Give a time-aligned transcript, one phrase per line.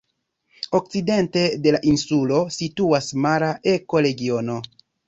[0.79, 4.63] Okcidente de la insulo situas mara ekoregiono.